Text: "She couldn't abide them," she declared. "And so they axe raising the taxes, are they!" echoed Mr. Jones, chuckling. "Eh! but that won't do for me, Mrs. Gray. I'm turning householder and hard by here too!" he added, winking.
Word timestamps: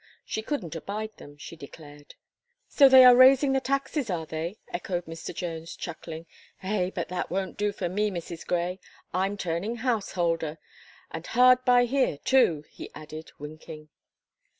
"She 0.25 0.41
couldn't 0.41 0.75
abide 0.75 1.15
them," 1.17 1.37
she 1.37 1.55
declared. 1.55 2.15
"And 2.15 2.15
so 2.67 2.89
they 2.89 3.05
axe 3.05 3.15
raising 3.15 3.51
the 3.51 3.59
taxes, 3.61 4.09
are 4.09 4.25
they!" 4.25 4.57
echoed 4.73 5.05
Mr. 5.05 5.31
Jones, 5.31 5.75
chuckling. 5.75 6.25
"Eh! 6.63 6.89
but 6.89 7.07
that 7.09 7.29
won't 7.29 7.55
do 7.55 7.71
for 7.71 7.87
me, 7.87 8.09
Mrs. 8.09 8.43
Gray. 8.43 8.79
I'm 9.13 9.37
turning 9.37 9.75
householder 9.75 10.57
and 11.11 11.27
hard 11.27 11.63
by 11.65 11.85
here 11.85 12.17
too!" 12.17 12.63
he 12.71 12.89
added, 12.95 13.31
winking. 13.37 13.89